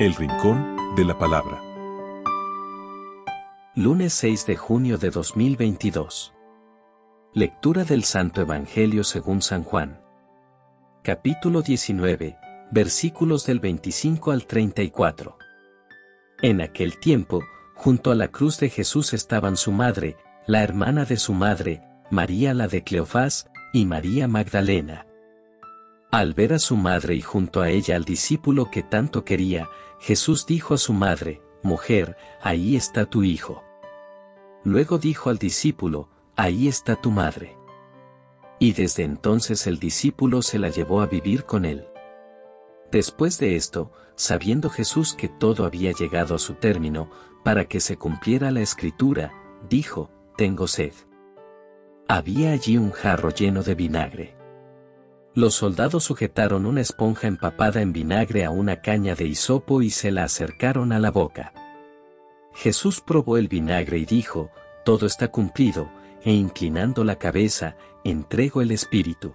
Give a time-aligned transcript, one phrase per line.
[0.00, 1.62] El Rincón de la Palabra.
[3.76, 6.34] Lunes 6 de junio de 2022.
[7.32, 10.00] Lectura del Santo Evangelio según San Juan.
[11.04, 12.36] Capítulo 19,
[12.72, 15.38] versículos del 25 al 34.
[16.42, 17.44] En aquel tiempo,
[17.76, 20.16] junto a la cruz de Jesús estaban su madre,
[20.48, 25.06] la hermana de su madre, María la de Cleofás, y María Magdalena.
[26.14, 29.68] Al ver a su madre y junto a ella al discípulo que tanto quería,
[29.98, 33.64] Jesús dijo a su madre, Mujer, ahí está tu hijo.
[34.62, 37.56] Luego dijo al discípulo, Ahí está tu madre.
[38.60, 41.84] Y desde entonces el discípulo se la llevó a vivir con él.
[42.92, 47.10] Después de esto, sabiendo Jesús que todo había llegado a su término,
[47.42, 49.32] para que se cumpliera la escritura,
[49.68, 50.92] dijo, Tengo sed.
[52.06, 54.43] Había allí un jarro lleno de vinagre.
[55.36, 60.12] Los soldados sujetaron una esponja empapada en vinagre a una caña de hisopo y se
[60.12, 61.52] la acercaron a la boca.
[62.54, 64.50] Jesús probó el vinagre y dijo,
[64.84, 65.90] Todo está cumplido,
[66.22, 69.34] e inclinando la cabeza, entrego el Espíritu.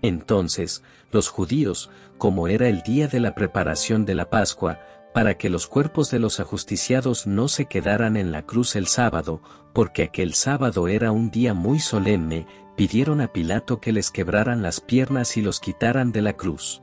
[0.00, 4.80] Entonces, los judíos, como era el día de la preparación de la Pascua,
[5.12, 9.42] para que los cuerpos de los ajusticiados no se quedaran en la cruz el sábado,
[9.74, 14.80] porque aquel sábado era un día muy solemne, pidieron a Pilato que les quebraran las
[14.80, 16.82] piernas y los quitaran de la cruz.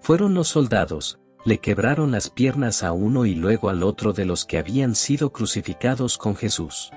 [0.00, 4.44] Fueron los soldados, le quebraron las piernas a uno y luego al otro de los
[4.44, 6.90] que habían sido crucificados con Jesús.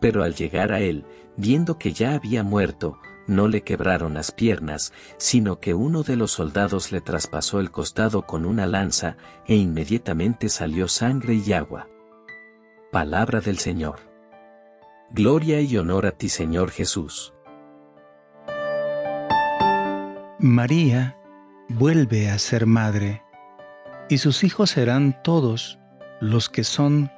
[0.00, 1.04] Pero al llegar a él,
[1.36, 6.32] viendo que ya había muerto, no le quebraron las piernas, sino que uno de los
[6.32, 11.88] soldados le traspasó el costado con una lanza, e inmediatamente salió sangre y agua.
[12.90, 14.11] Palabra del Señor.
[15.14, 17.34] Gloria y honor a ti Señor Jesús.
[20.38, 21.18] María
[21.68, 23.22] vuelve a ser madre,
[24.08, 25.78] y sus hijos serán todos
[26.22, 27.10] los que son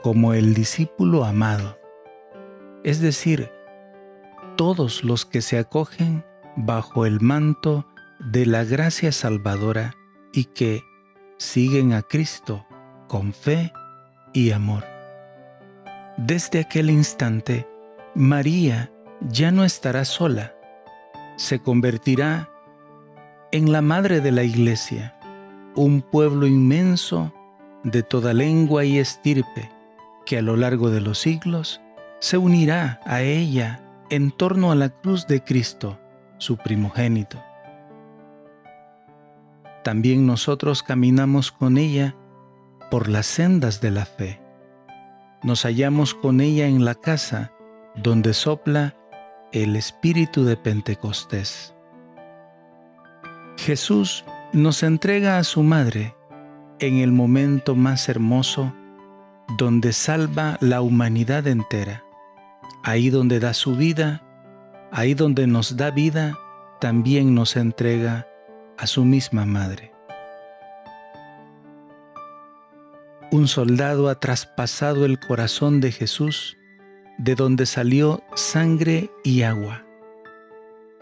[0.00, 1.76] como el discípulo amado,
[2.84, 3.50] es decir,
[4.56, 7.84] todos los que se acogen bajo el manto
[8.20, 9.96] de la gracia salvadora
[10.32, 10.84] y que
[11.36, 12.64] siguen a Cristo
[13.08, 13.72] con fe
[14.32, 14.93] y amor.
[16.16, 17.66] Desde aquel instante,
[18.14, 20.54] María ya no estará sola,
[21.36, 22.50] se convertirá
[23.50, 25.18] en la madre de la iglesia,
[25.74, 27.32] un pueblo inmenso
[27.82, 29.70] de toda lengua y estirpe
[30.24, 31.80] que a lo largo de los siglos
[32.20, 35.98] se unirá a ella en torno a la cruz de Cristo,
[36.38, 37.42] su primogénito.
[39.82, 42.14] También nosotros caminamos con ella
[42.90, 44.43] por las sendas de la fe.
[45.44, 47.52] Nos hallamos con ella en la casa
[47.94, 48.96] donde sopla
[49.52, 51.74] el espíritu de Pentecostés.
[53.56, 56.16] Jesús nos entrega a su madre
[56.80, 58.74] en el momento más hermoso
[59.58, 62.04] donde salva la humanidad entera
[62.84, 64.22] ahí donde da su vida,
[64.92, 66.38] ahí donde nos da vida,
[66.80, 68.28] también nos entrega
[68.76, 69.93] a su misma madre.
[73.34, 76.56] Un soldado ha traspasado el corazón de Jesús,
[77.18, 79.84] de donde salió sangre y agua.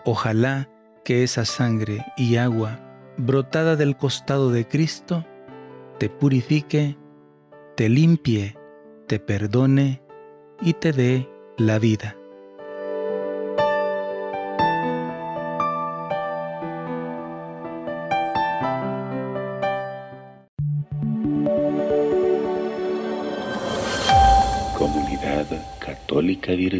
[0.06, 0.70] Ojalá
[1.04, 2.80] que esa sangre y agua
[3.18, 5.26] brotada del costado de Cristo
[5.98, 6.96] te purifique,
[7.76, 8.56] te limpie,
[9.08, 10.02] te perdone
[10.62, 11.28] y te dé
[11.58, 12.16] la vida.
[26.12, 26.74] ሊያስቆጥሮ ሊከብር